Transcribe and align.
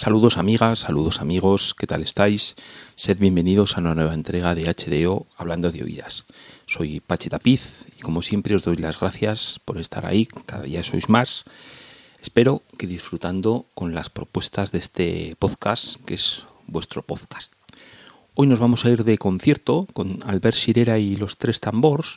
Saludos 0.00 0.38
amigas, 0.38 0.78
saludos 0.78 1.20
amigos, 1.20 1.74
¿qué 1.74 1.86
tal 1.86 2.00
estáis? 2.00 2.56
Sed 2.96 3.18
bienvenidos 3.18 3.76
a 3.76 3.80
una 3.80 3.94
nueva 3.94 4.14
entrega 4.14 4.54
de 4.54 4.64
HDO 4.64 5.26
Hablando 5.36 5.70
de 5.70 5.82
Oídas. 5.82 6.24
Soy 6.66 7.00
Pachi 7.00 7.28
Tapiz 7.28 7.84
y 7.98 8.00
como 8.00 8.22
siempre 8.22 8.54
os 8.54 8.62
doy 8.62 8.76
las 8.76 8.98
gracias 8.98 9.60
por 9.62 9.76
estar 9.76 10.06
ahí, 10.06 10.24
cada 10.24 10.62
día 10.62 10.82
sois 10.84 11.10
más. 11.10 11.44
Espero 12.22 12.62
que 12.78 12.86
disfrutando 12.86 13.66
con 13.74 13.94
las 13.94 14.08
propuestas 14.08 14.72
de 14.72 14.78
este 14.78 15.36
podcast, 15.38 16.02
que 16.06 16.14
es 16.14 16.46
vuestro 16.66 17.02
podcast. 17.02 17.52
Hoy 18.32 18.46
nos 18.46 18.58
vamos 18.58 18.86
a 18.86 18.88
ir 18.88 19.04
de 19.04 19.18
concierto 19.18 19.86
con 19.92 20.22
Albert 20.22 20.56
Sirera 20.56 20.98
y 20.98 21.14
los 21.16 21.36
Tres 21.36 21.60
Tambors, 21.60 22.16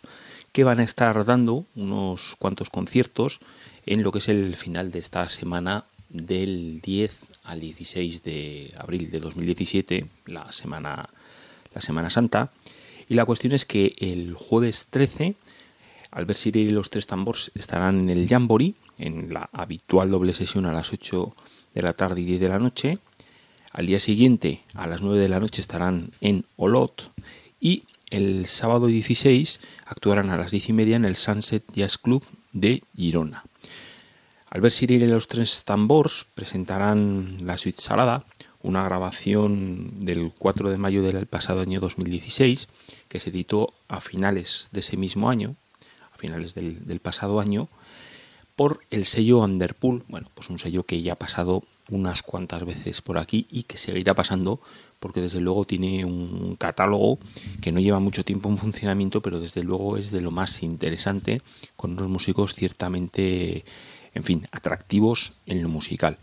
que 0.54 0.64
van 0.64 0.80
a 0.80 0.84
estar 0.84 1.26
dando 1.26 1.66
unos 1.76 2.38
cuantos 2.40 2.70
conciertos 2.70 3.42
en 3.86 4.04
lo 4.04 4.14
que 4.14 4.20
es 4.20 4.30
el 4.30 4.56
final 4.56 4.90
de 4.90 5.00
esta 5.00 5.30
semana 5.30 5.84
del 6.08 6.80
10 6.80 7.33
al 7.44 7.60
16 7.60 8.24
de 8.24 8.74
abril 8.78 9.12
de 9.12 9.20
2017, 9.20 10.06
la 10.26 10.52
semana, 10.52 11.10
la 11.74 11.82
semana 11.82 12.10
Santa. 12.10 12.52
Y 13.10 13.16
la 13.16 13.26
cuestión 13.26 13.54
es 13.54 13.66
que 13.66 13.94
el 13.98 14.34
jueves 14.34 14.88
13, 14.90 15.36
Albert 16.12 16.40
Siri 16.40 16.62
y 16.62 16.70
los 16.70 16.90
tres 16.90 17.08
tambores 17.08 17.52
estarán 17.56 18.10
en 18.10 18.10
el 18.10 18.28
Jamboree, 18.28 18.76
en 18.98 19.34
la 19.34 19.50
habitual 19.52 20.12
doble 20.12 20.34
sesión 20.34 20.66
a 20.66 20.74
las 20.74 20.94
8 20.94 21.36
de 21.74 21.82
la 21.82 21.94
tarde 21.94 22.22
y 22.22 22.26
10 22.26 22.42
de 22.42 22.50
la 22.50 22.60
noche. 22.60 23.00
Al 23.72 23.88
día 23.88 24.00
siguiente, 24.00 24.62
a 24.74 24.88
las 24.88 25.02
9 25.02 25.20
de 25.20 25.30
la 25.30 25.40
noche, 25.40 25.62
estarán 25.62 26.12
en 26.22 26.46
Olot. 26.56 27.12
Y 27.60 27.84
el 28.10 28.46
sábado 28.46 28.88
16 28.88 29.60
actuarán 29.88 30.30
a 30.30 30.38
las 30.38 30.52
10 30.52 30.70
y 30.70 30.74
media 30.74 30.96
en 30.96 31.06
el 31.06 31.16
Sunset 31.16 31.64
Jazz 31.74 31.98
Club 31.98 32.24
de 32.52 32.84
Girona. 32.96 33.44
Albert 34.54 34.76
Cyril 34.76 35.02
y 35.02 35.08
los 35.08 35.28
tres 35.28 35.64
tambors 35.64 36.28
presentarán 36.36 37.38
La 37.42 37.58
Suite 37.58 37.82
Salada, 37.82 38.24
una 38.62 38.84
grabación 38.84 40.00
del 40.02 40.32
4 40.38 40.70
de 40.70 40.78
mayo 40.78 41.02
del 41.02 41.26
pasado 41.26 41.62
año 41.62 41.80
2016 41.80 42.68
que 43.08 43.20
se 43.20 43.32
editó 43.32 43.74
a 43.88 44.00
finales 44.00 44.70
de 44.72 44.82
ese 44.82 44.96
mismo 44.96 45.32
año, 45.32 45.56
a 46.14 46.20
finales 46.20 46.54
del, 46.54 46.86
del 46.86 47.00
pasado 47.00 47.40
año, 47.40 47.68
por 48.56 48.82
el 48.92 49.08
sello 49.08 49.40
Underpool, 49.40 50.04
bueno, 50.08 50.28
pues 50.36 50.52
un 50.52 50.60
sello 50.60 50.84
que 50.84 51.02
ya 51.02 51.14
ha 51.14 51.18
pasado 51.18 51.64
unas 51.90 52.22
cuantas 52.22 52.64
veces 52.64 53.02
por 53.02 53.18
aquí 53.18 53.48
y 53.50 53.64
que 53.64 53.78
seguirá 53.78 54.14
pasando 54.14 54.60
porque 55.00 55.20
desde 55.20 55.42
luego 55.42 55.66
tiene 55.66 56.06
un 56.06 56.56
catálogo 56.58 57.18
que 57.60 57.72
no 57.72 57.80
lleva 57.80 58.00
mucho 58.00 58.24
tiempo 58.24 58.50
en 58.50 58.60
funcionamiento, 58.60 59.20
pero 59.22 59.40
desde 59.40 59.64
luego 59.64 59.98
es 59.98 60.12
de 60.12 60.22
lo 60.22 60.30
más 60.30 60.62
interesante, 60.62 61.42
con 61.76 61.94
unos 61.94 62.08
músicos 62.08 62.54
ciertamente 62.54 63.66
en 64.14 64.24
fin, 64.24 64.48
atractivos 64.52 65.34
en 65.46 65.62
lo 65.62 65.70
musical. 65.70 66.18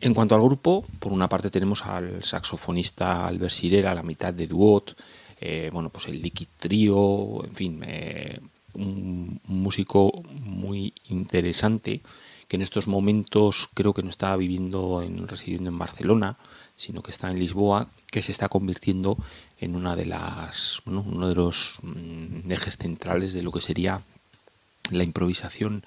En 0.00 0.14
cuanto 0.14 0.34
al 0.34 0.40
grupo, 0.40 0.84
por 0.98 1.12
una 1.12 1.28
parte 1.28 1.50
tenemos 1.50 1.84
al 1.84 2.24
saxofonista 2.24 3.26
Albert 3.26 3.52
Sirera, 3.52 3.94
la 3.94 4.02
mitad 4.02 4.32
de 4.32 4.46
Duot, 4.46 4.96
eh, 5.40 5.70
bueno, 5.72 5.90
pues 5.90 6.06
el 6.06 6.20
Liquid 6.20 6.48
Trio, 6.58 7.44
en 7.44 7.54
fin, 7.54 7.82
eh, 7.86 8.40
un, 8.74 9.40
músico 9.44 10.22
muy 10.30 10.94
interesante 11.08 12.00
que 12.48 12.56
en 12.56 12.62
estos 12.62 12.88
momentos 12.88 13.68
creo 13.74 13.94
que 13.94 14.02
no 14.02 14.10
está 14.10 14.34
viviendo 14.36 15.02
en 15.02 15.28
residiendo 15.28 15.70
en 15.70 15.78
Barcelona, 15.78 16.36
sino 16.74 17.02
que 17.02 17.10
está 17.10 17.30
en 17.30 17.38
Lisboa, 17.38 17.90
que 18.10 18.22
se 18.22 18.32
está 18.32 18.48
convirtiendo 18.48 19.18
en 19.58 19.76
una 19.76 19.96
de 19.96 20.06
las 20.06 20.80
bueno, 20.84 21.04
uno 21.06 21.28
de 21.28 21.34
los 21.34 21.78
mm, 21.82 22.50
ejes 22.50 22.76
centrales 22.76 23.32
de 23.32 23.42
lo 23.42 23.52
que 23.52 23.60
sería 23.60 24.02
la 24.90 25.04
improvisación 25.04 25.84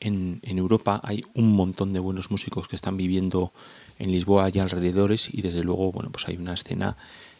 en, 0.00 0.40
Europa. 0.44 1.00
Hay 1.04 1.24
un 1.34 1.52
montón 1.52 1.92
de 1.92 2.00
buenos 2.00 2.30
músicos 2.30 2.68
que 2.68 2.76
están 2.76 2.96
viviendo 2.96 3.52
en 3.98 4.10
Lisboa 4.10 4.50
y 4.52 4.58
alrededores 4.58 5.32
y 5.32 5.42
desde 5.42 5.62
luego, 5.62 5.92
bueno, 5.92 6.10
pues 6.10 6.26
hay 6.28 6.36
una 6.36 6.54
escena 6.54 6.96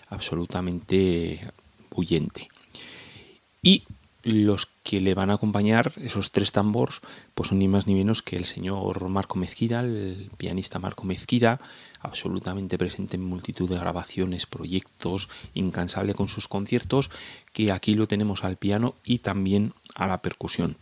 absolutamente 0.08 1.50
bullente. 1.90 2.48
Y 3.62 3.84
los 4.22 4.68
que 4.84 5.00
le 5.00 5.14
van 5.14 5.30
a 5.30 5.34
acompañar, 5.34 5.92
esos 5.96 6.30
tres 6.30 6.52
tambores, 6.52 7.00
pues 7.34 7.48
son 7.48 7.58
ni 7.58 7.68
más 7.68 7.86
ni 7.86 7.94
menos 7.94 8.22
que 8.22 8.36
el 8.36 8.44
señor 8.44 9.08
Marco 9.08 9.38
Mezquira, 9.38 9.80
el 9.80 10.30
pianista 10.36 10.78
Marco 10.78 11.04
Mezquira, 11.04 11.60
absolutamente 12.00 12.78
presente 12.78 13.16
en 13.16 13.24
multitud 13.24 13.68
de 13.68 13.78
grabaciones, 13.78 14.46
proyectos, 14.46 15.28
incansable 15.54 16.14
con 16.14 16.28
sus 16.28 16.48
conciertos, 16.48 17.10
que 17.52 17.72
aquí 17.72 17.94
lo 17.94 18.06
tenemos 18.06 18.44
al 18.44 18.56
piano 18.56 18.94
y 19.04 19.18
también 19.18 19.72
a 19.94 20.06
la 20.06 20.18
percusión. 20.18 20.76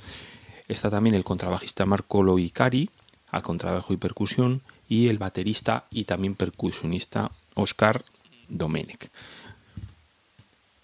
Está 0.69 0.91
también 0.91 1.15
el 1.15 1.25
contrabajista 1.25 1.87
Marco 1.87 2.23
Loicari, 2.23 2.91
al 3.31 3.43
contrabajo 3.43 3.93
y 3.93 3.97
percusión, 3.97 4.63
y 4.89 5.09
el 5.09 5.19
baterista 5.19 5.85
y 5.91 6.05
también 6.05 6.35
percusionista 6.35 7.31
Oscar 7.55 8.05
Domenech. 8.49 9.11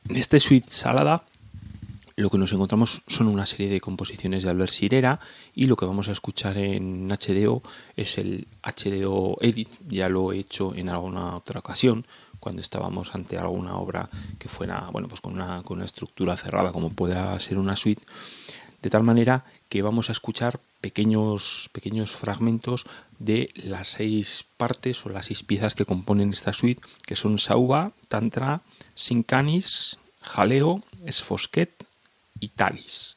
En 0.09 0.17
este 0.17 0.39
suite 0.39 0.69
salada 0.71 1.25
lo 2.17 2.31
que 2.31 2.39
nos 2.39 2.53
encontramos 2.53 3.03
son 3.07 3.29
una 3.29 3.45
serie 3.45 3.69
de 3.69 3.81
composiciones 3.81 4.43
de 4.43 4.49
Albert 4.49 4.73
Sirera 4.73 5.21
y 5.55 5.67
lo 5.67 5.77
que 5.77 5.85
vamos 5.85 6.09
a 6.09 6.13
escuchar 6.13 6.57
en 6.57 7.09
HDO 7.09 7.63
es 7.95 8.17
el 8.17 8.49
HDO 8.63 9.37
Edit, 9.43 9.69
ya 9.87 10.09
lo 10.09 10.33
he 10.33 10.39
hecho 10.39 10.75
en 10.75 10.89
alguna 10.89 11.37
otra 11.37 11.61
ocasión 11.61 12.07
cuando 12.41 12.63
estábamos 12.63 13.15
ante 13.15 13.37
alguna 13.37 13.77
obra 13.77 14.09
que 14.39 14.49
fuera, 14.49 14.89
bueno, 14.91 15.09
pues 15.09 15.21
con 15.21 15.35
una, 15.35 15.63
con 15.63 15.77
una 15.77 15.85
estructura 15.85 16.37
cerrada 16.39 16.73
como 16.73 16.91
pueda 16.91 17.39
ser 17.39 17.59
una 17.59 17.77
suite, 17.77 18.03
de 18.81 18.89
tal 18.91 19.03
manera 19.03 19.45
que 19.69 19.83
vamos 19.83 20.09
a 20.09 20.13
escuchar 20.13 20.59
pequeños, 20.81 21.69
pequeños 21.73 22.13
fragmentos 22.13 22.87
de 23.19 23.51
las 23.57 23.89
seis 23.89 24.47
partes 24.57 25.05
o 25.05 25.11
las 25.11 25.27
seis 25.27 25.43
piezas 25.43 25.75
que 25.75 25.85
componen 25.85 26.33
esta 26.33 26.55
suite, 26.55 26.81
que 27.05 27.17
son 27.17 27.39
Sauba, 27.39 27.93
Tantra, 28.09 28.63
Sincanis, 28.95 29.99
Jaleo, 30.23 30.83
Esfosquet, 31.05 31.86
Italis, 32.41 33.17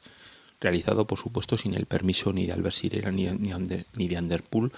realizado 0.60 1.06
por 1.06 1.18
supuesto 1.18 1.56
sin 1.56 1.74
el 1.74 1.86
permiso 1.86 2.32
ni 2.32 2.46
de 2.46 2.52
Albert 2.52 2.74
Sirera 2.74 3.10
ni, 3.10 3.26
ni, 3.26 4.08
de 4.08 4.18
Underpool 4.18 4.72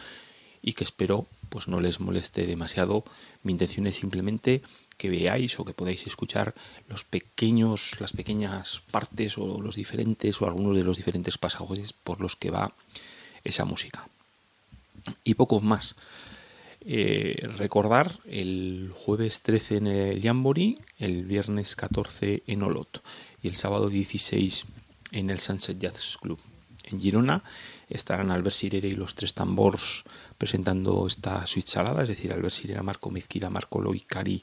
y 0.62 0.74
que 0.74 0.84
espero 0.84 1.26
pues 1.48 1.68
no 1.68 1.80
les 1.80 2.00
moleste 2.00 2.46
demasiado. 2.46 3.04
Mi 3.42 3.52
intención 3.52 3.86
es 3.86 3.96
simplemente 3.96 4.62
que 4.96 5.10
veáis 5.10 5.58
o 5.58 5.64
que 5.64 5.74
podáis 5.74 6.06
escuchar 6.06 6.54
los 6.88 7.04
pequeños, 7.04 8.00
las 8.00 8.12
pequeñas 8.12 8.82
partes 8.90 9.36
o 9.36 9.60
los 9.60 9.74
diferentes 9.76 10.40
o 10.40 10.46
algunos 10.46 10.76
de 10.76 10.84
los 10.84 10.96
diferentes 10.96 11.36
pasajes 11.36 11.92
por 11.92 12.20
los 12.20 12.36
que 12.36 12.50
va 12.50 12.72
esa 13.44 13.64
música. 13.64 14.08
Y 15.24 15.34
poco 15.34 15.60
más. 15.60 15.96
Eh, 16.84 17.48
recordar 17.58 18.18
el 18.24 18.92
jueves 18.94 19.42
13 19.42 19.76
en 19.76 19.86
el 19.86 20.22
Jamboree, 20.22 20.78
el 20.98 21.24
viernes 21.24 21.76
14 21.76 22.42
en 22.46 22.62
Olot 22.62 23.02
y 23.40 23.48
el 23.48 23.54
sábado 23.54 23.88
16 23.88 24.64
en 25.12 25.30
el 25.30 25.38
Sunset 25.38 25.78
Jazz 25.78 26.18
Club. 26.20 26.40
En 26.84 27.00
Girona 27.00 27.44
estarán 27.88 28.32
Albert 28.32 28.56
Sirera 28.56 28.88
y 28.88 28.96
los 28.96 29.14
tres 29.14 29.34
tambors 29.34 30.02
presentando 30.38 31.06
esta 31.06 31.46
suite 31.46 31.70
salada, 31.70 32.02
es 32.02 32.08
decir, 32.08 32.32
Albert 32.32 32.54
Sirera, 32.54 32.82
Marco 32.82 33.10
Mezquida, 33.10 33.48
Marco 33.48 33.80
Loicari 33.80 34.42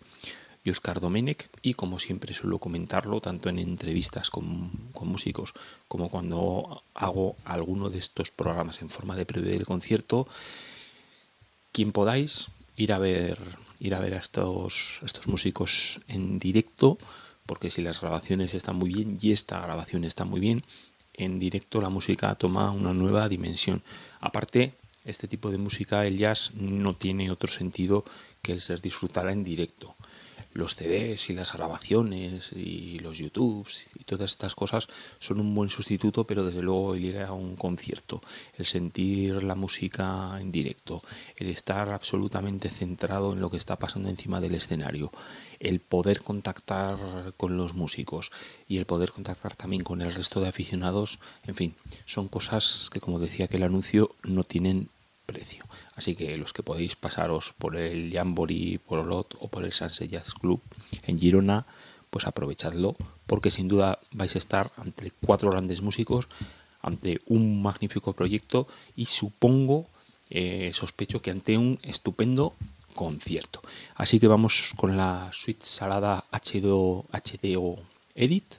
y 0.63 0.69
Oscar 0.69 0.99
Domenech 0.99 1.49
y 1.61 1.73
como 1.73 1.99
siempre 1.99 2.33
suelo 2.33 2.59
comentarlo 2.59 3.21
tanto 3.21 3.49
en 3.49 3.59
entrevistas 3.59 4.29
con, 4.29 4.91
músicos 5.01 5.53
como 5.87 6.09
cuando 6.09 6.83
hago 6.93 7.35
alguno 7.45 7.89
de 7.89 7.99
estos 7.99 8.31
programas 8.31 8.81
en 8.81 8.89
forma 8.89 9.15
de 9.15 9.25
previo 9.25 9.51
del 9.51 9.65
concierto, 9.65 10.27
quien 11.71 11.91
podáis 11.91 12.47
ir 12.75 12.93
a 12.93 12.99
ver 12.99 13.39
ir 13.79 13.95
a 13.95 13.99
ver 13.99 14.13
a 14.13 14.17
estos, 14.17 14.99
estos 15.05 15.27
músicos 15.27 16.01
en 16.07 16.39
directo 16.39 16.97
porque 17.45 17.69
si 17.69 17.81
las 17.81 18.01
grabaciones 18.01 18.53
están 18.53 18.75
muy 18.75 18.91
bien 18.93 19.17
y 19.21 19.31
esta 19.31 19.59
grabación 19.61 20.03
está 20.03 20.25
muy 20.25 20.39
bien 20.39 20.63
en 21.13 21.39
directo 21.39 21.81
la 21.81 21.89
música 21.89 22.35
toma 22.35 22.71
una 22.71 22.93
nueva 22.93 23.29
dimensión 23.29 23.81
aparte 24.19 24.73
este 25.05 25.27
tipo 25.27 25.51
de 25.51 25.57
música, 25.57 26.05
el 26.05 26.17
jazz, 26.17 26.51
no 26.53 26.95
tiene 26.95 27.31
otro 27.31 27.51
sentido 27.51 28.05
que 28.41 28.53
el 28.53 28.61
ser 28.61 28.81
disfrutada 28.81 29.31
en 29.31 29.43
directo. 29.43 29.95
Los 30.53 30.75
CDs 30.75 31.29
y 31.29 31.33
las 31.33 31.53
grabaciones 31.53 32.51
y 32.53 32.99
los 32.99 33.19
YouTubes 33.19 33.89
y 33.99 34.03
todas 34.03 34.31
estas 34.31 34.55
cosas 34.55 34.87
son 35.19 35.39
un 35.39 35.53
buen 35.53 35.69
sustituto, 35.69 36.25
pero 36.25 36.43
desde 36.43 36.61
luego 36.61 36.95
el 36.95 37.05
ir 37.05 37.19
a 37.19 37.33
un 37.33 37.55
concierto, 37.55 38.21
el 38.57 38.65
sentir 38.65 39.43
la 39.43 39.55
música 39.55 40.37
en 40.39 40.51
directo, 40.51 41.03
el 41.37 41.49
estar 41.49 41.89
absolutamente 41.91 42.69
centrado 42.69 43.33
en 43.33 43.41
lo 43.41 43.49
que 43.49 43.57
está 43.57 43.77
pasando 43.77 44.09
encima 44.09 44.41
del 44.41 44.55
escenario, 44.55 45.11
el 45.59 45.79
poder 45.79 46.21
contactar 46.21 47.33
con 47.37 47.57
los 47.57 47.73
músicos 47.73 48.31
y 48.67 48.77
el 48.77 48.85
poder 48.85 49.11
contactar 49.11 49.55
también 49.55 49.83
con 49.83 50.01
el 50.01 50.11
resto 50.11 50.41
de 50.41 50.47
aficionados, 50.47 51.19
en 51.45 51.55
fin, 51.55 51.75
son 52.05 52.27
cosas 52.27 52.89
que 52.91 52.99
como 52.99 53.19
decía 53.19 53.47
que 53.47 53.57
el 53.57 53.63
anuncio 53.63 54.11
no 54.23 54.43
tienen 54.43 54.89
precio. 55.29 55.63
Así 55.95 56.15
que 56.15 56.37
los 56.37 56.53
que 56.53 56.63
podéis 56.63 56.95
pasaros 56.95 57.53
por 57.57 57.77
el 57.77 58.11
Jamboree, 58.11 58.79
por 58.79 58.99
Olot 58.99 59.37
o 59.39 59.47
por 59.47 59.63
el 59.63 59.73
Sunset 59.73 60.09
Jazz 60.09 60.33
Club 60.33 60.59
en 61.03 61.19
Girona, 61.19 61.65
pues 62.09 62.25
aprovechadlo 62.25 62.95
porque 63.29 63.51
sin 63.51 63.67
duda 63.67 63.99
vais 64.11 64.33
a 64.33 64.39
estar 64.39 64.71
ante 64.75 65.13
cuatro 65.21 65.51
grandes 65.51 65.81
músicos, 65.81 66.27
ante 66.81 67.21
un 67.27 67.61
magnífico 67.61 68.13
proyecto 68.13 68.67
y 68.95 69.05
supongo, 69.05 69.85
eh, 70.31 70.71
sospecho 70.73 71.21
que 71.21 71.29
ante 71.29 71.55
un 71.55 71.77
estupendo 71.83 72.55
concierto. 72.95 73.61
Así 73.95 74.19
que 74.19 74.27
vamos 74.27 74.73
con 74.75 74.97
la 74.97 75.29
suite 75.31 75.65
salada 75.65 76.25
HDO, 76.31 77.05
HDO 77.13 77.77
Edit. 78.15 78.55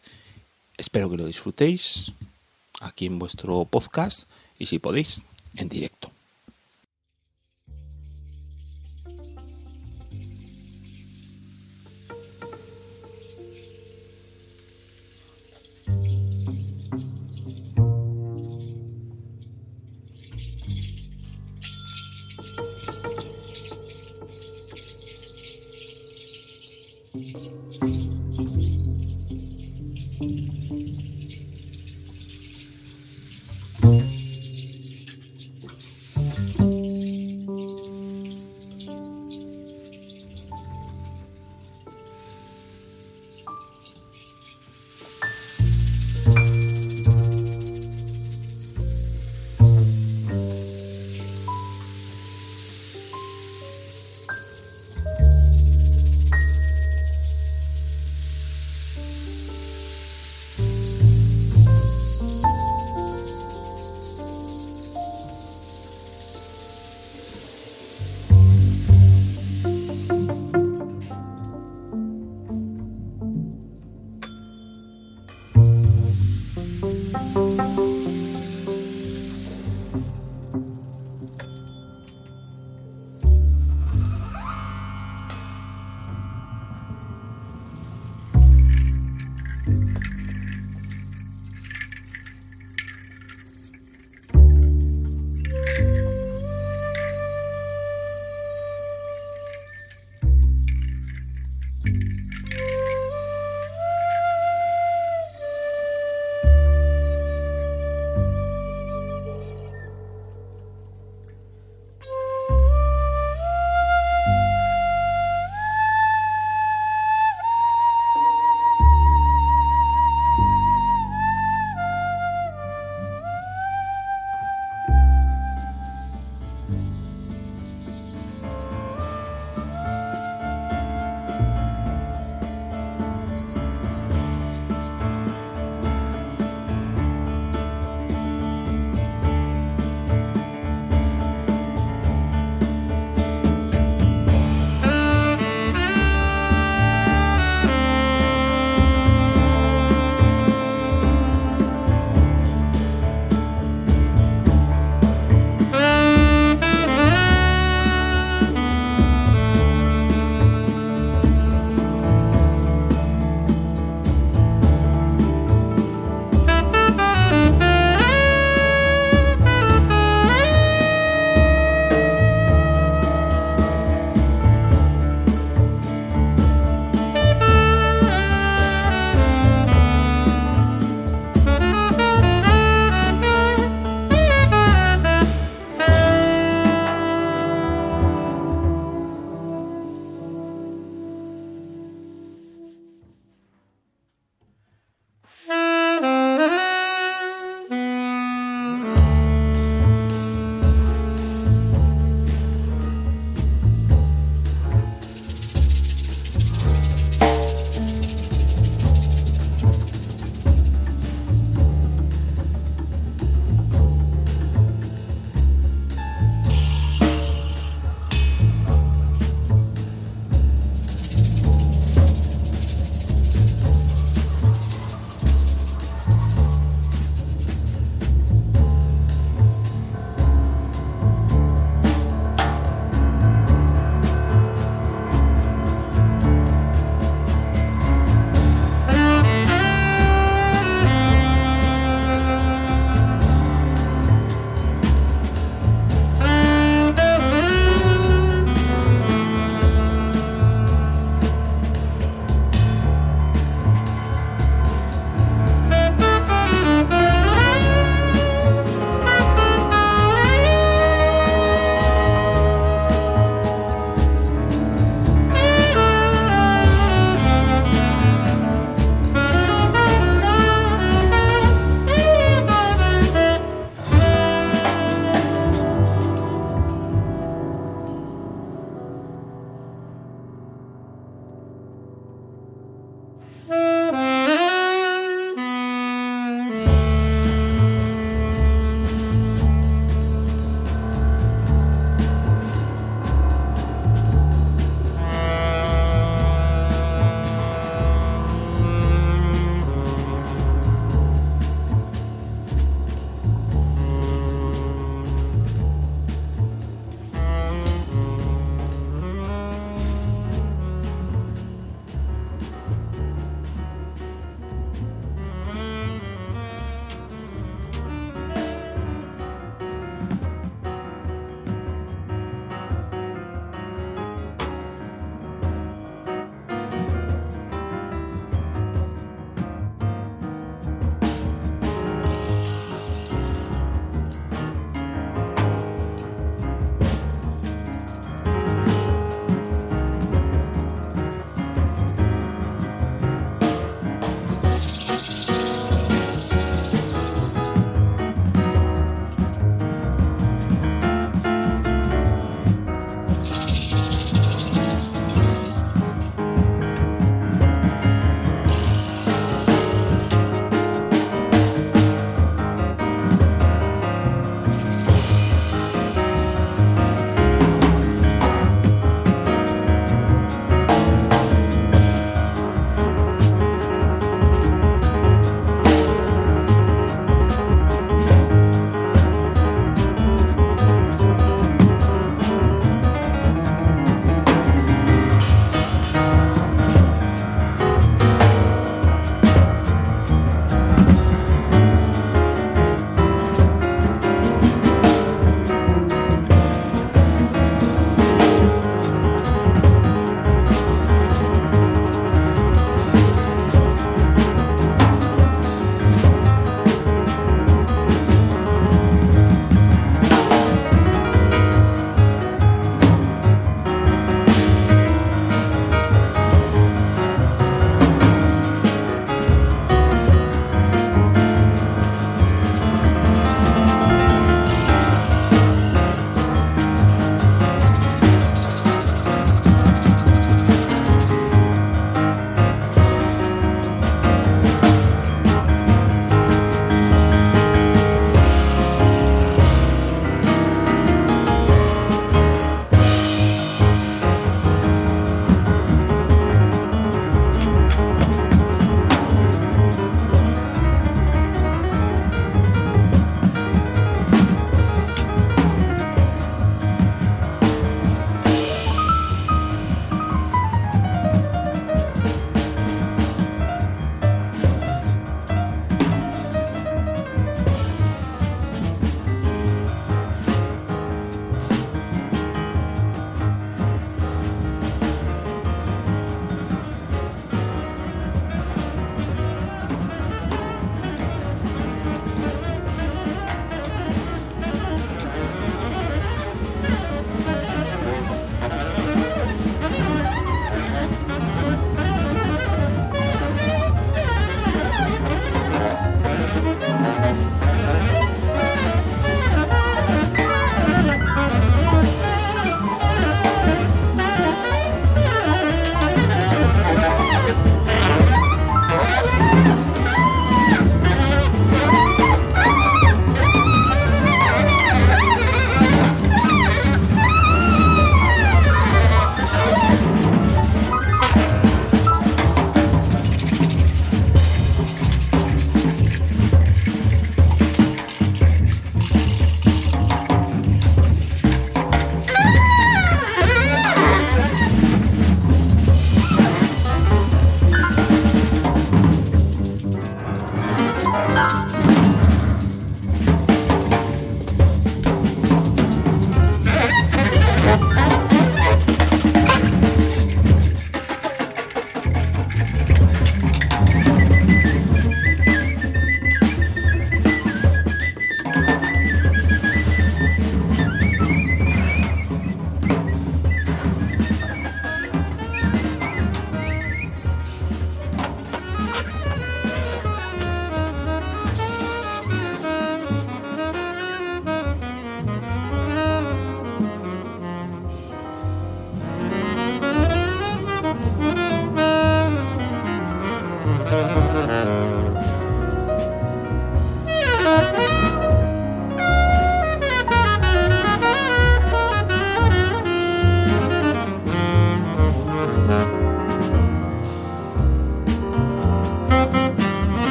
Espero 0.77 1.11
que 1.11 1.17
lo 1.17 1.27
disfrutéis 1.27 2.13
aquí 2.81 3.07
en 3.07 3.19
vuestro 3.19 3.65
podcast 3.65 4.29
y 4.59 4.67
si 4.67 4.79
podéis, 4.79 5.23
en 5.57 5.69
directo. 5.69 6.13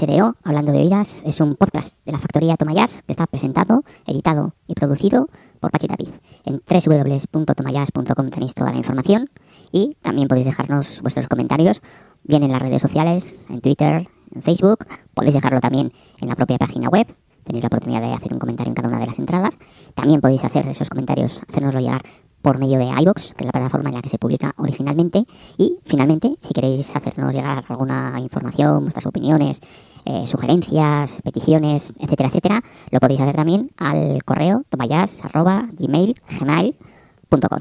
HDO, 0.00 0.36
Hablando 0.44 0.72
de 0.72 0.78
Oídas, 0.78 1.22
es 1.26 1.40
un 1.40 1.56
podcast 1.56 1.94
de 2.06 2.12
la 2.12 2.18
factoría 2.18 2.56
Tomayas 2.56 3.02
que 3.02 3.12
está 3.12 3.26
presentado, 3.26 3.84
editado 4.06 4.54
y 4.66 4.74
producido 4.74 5.28
por 5.60 5.70
Pachi 5.70 5.88
Tapiz. 5.88 6.08
En 6.46 6.62
www.tomayas.com 6.66 8.26
tenéis 8.28 8.54
toda 8.54 8.70
la 8.70 8.78
información 8.78 9.28
y 9.72 9.96
también 10.00 10.26
podéis 10.26 10.46
dejarnos 10.46 11.02
vuestros 11.02 11.28
comentarios, 11.28 11.82
bien 12.24 12.42
en 12.44 12.52
las 12.52 12.62
redes 12.62 12.80
sociales, 12.80 13.44
en 13.50 13.60
Twitter, 13.60 14.06
en 14.34 14.42
Facebook, 14.42 14.86
podéis 15.12 15.34
dejarlo 15.34 15.60
también 15.60 15.92
en 16.20 16.28
la 16.28 16.36
propia 16.36 16.56
página 16.56 16.88
web. 16.88 17.06
Tenéis 17.44 17.64
la 17.64 17.68
oportunidad 17.68 18.00
de 18.00 18.14
hacer 18.14 18.32
un 18.32 18.38
comentario 18.38 18.70
en 18.70 18.74
cada 18.74 18.88
una 18.88 19.00
de 19.00 19.06
las 19.06 19.18
entradas. 19.18 19.58
También 19.94 20.22
podéis 20.22 20.44
hacer 20.44 20.66
esos 20.66 20.88
comentarios, 20.88 21.42
hacérnoslo 21.46 21.80
llegar 21.80 22.00
por 22.42 22.58
medio 22.58 22.78
de 22.78 22.86
iBox, 22.86 23.34
que 23.34 23.44
es 23.44 23.46
la 23.46 23.52
plataforma 23.52 23.90
en 23.90 23.96
la 23.96 24.02
que 24.02 24.08
se 24.08 24.18
publica 24.18 24.52
originalmente. 24.56 25.24
Y 25.56 25.78
finalmente, 25.84 26.34
si 26.40 26.52
queréis 26.52 26.94
hacernos 26.94 27.34
llegar 27.34 27.64
alguna 27.68 28.18
información, 28.20 28.82
vuestras 28.82 29.06
opiniones, 29.06 29.60
eh, 30.04 30.26
sugerencias, 30.26 31.22
peticiones, 31.22 31.94
etcétera, 31.98 32.28
etcétera, 32.28 32.62
lo 32.90 33.00
podéis 33.00 33.20
hacer 33.20 33.36
también 33.36 33.70
al 33.76 34.22
correo 34.24 34.62
tomayas.gmail.com. 34.68 37.60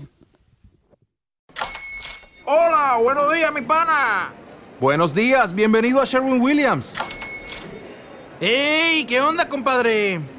Hola, 2.46 2.98
buenos 3.04 3.34
días, 3.34 3.54
mi 3.54 3.62
pana. 3.62 4.34
Buenos 4.80 5.14
días, 5.14 5.54
bienvenido 5.54 6.02
a 6.02 6.06
Sherwin 6.06 6.42
Williams. 6.42 6.96
¡Ey! 8.40 9.06
¿Qué 9.06 9.20
onda, 9.20 9.50
compadre? 9.50 10.39